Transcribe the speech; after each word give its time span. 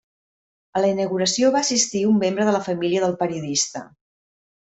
A 0.77 0.81
la 0.83 0.87
inauguració 0.93 1.51
va 1.57 1.61
assistir 1.67 2.01
un 2.13 2.17
membre 2.25 2.47
de 2.49 2.55
la 2.57 2.63
família 2.71 3.03
del 3.05 3.15
periodista. 3.23 3.87